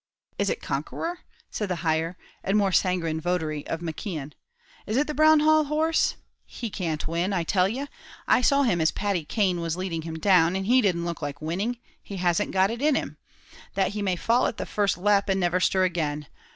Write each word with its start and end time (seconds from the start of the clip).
"Is 0.39 0.49
it 0.49 0.63
Conqueror?" 0.63 1.19
said 1.51 1.69
the 1.69 1.75
higher, 1.85 2.17
and 2.43 2.57
more 2.57 2.71
sanguine 2.71 3.21
votary 3.21 3.67
of 3.67 3.81
McKeon. 3.81 4.33
"Is 4.87 4.97
it 4.97 5.05
the 5.05 5.13
Brown 5.13 5.41
Hall 5.41 5.65
horse? 5.65 6.15
He 6.47 6.71
can't 6.71 7.07
win, 7.07 7.33
I 7.33 7.43
tell 7.43 7.69
ye! 7.69 7.85
I 8.27 8.41
saw 8.41 8.63
him 8.63 8.81
as 8.81 8.89
Paddy 8.89 9.23
Cane 9.23 9.61
was 9.61 9.77
leading 9.77 10.01
him 10.01 10.17
down, 10.17 10.55
and 10.55 10.65
he 10.65 10.81
didn't 10.81 11.05
look 11.05 11.21
like 11.21 11.39
winning; 11.39 11.77
he 12.01 12.17
hasn't 12.17 12.49
got 12.49 12.71
it 12.71 12.81
in 12.81 12.95
him. 12.95 13.17
That 13.75 13.89
he 13.89 14.01
may 14.01 14.15
fall 14.15 14.47
at 14.47 14.57
the 14.57 14.65
first 14.65 14.97
lep, 14.97 15.29
and 15.29 15.39
never 15.39 15.59
stir 15.59 15.83
again! 15.83 16.25